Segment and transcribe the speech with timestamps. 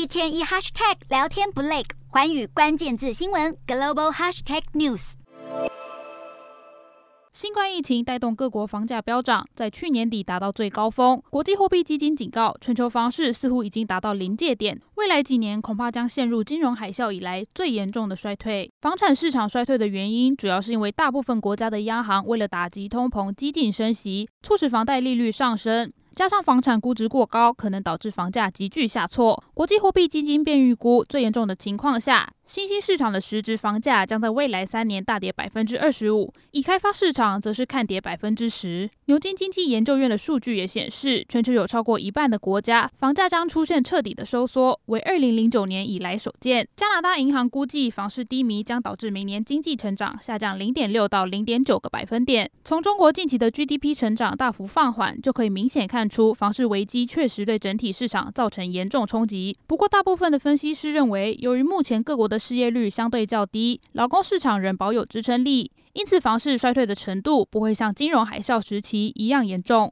[0.00, 5.12] 一天一 hashtag 聊天不累，环宇关键字新闻 global hashtag news。
[7.34, 11.22] 新冠疫情带动各国房价飙涨，在去年底达到最高峰。
[11.28, 18.72] 国际货币基金警告，全球房市似乎已经达到临界点，未来几年恐怕将陷入金融海啸以来最严重的衰退。
[18.80, 25.92] 房产市场衰退的原因，主要是因为大部分国家的央行为了打击通膨，激进升息，促使房贷利率上升。
[26.14, 29.42] 加上房产估值过高，可能导致房价急剧下挫。
[29.54, 38.90] 国际货币基金便预估，最严重的情况下，新兴市场的实质房价将在未来三年大跌百分之二十五，已开发市场则是看跌百分之十。
[39.04, 46.66] 牛津经济研究院的数据也显示，全球有超过一半的国家房价将出现彻底的收缩，为二零零九年以来首见。
[46.74, 52.50] 加拿大银行估计，房市低迷将导致明年经济成长下降零点六到零点九个百分点。
[52.64, 59.56] 从中国近期的 GDP 成长大幅放缓，就可以明显看出房市危机确实对整体市场造成严重冲击。
[59.68, 69.88] 不过，大部分的分析师认为，由于目前各国的失业率相对较低，劳工市场仍保有支撑力，因此房市衰退的程度不会像金融海啸时期一样严重。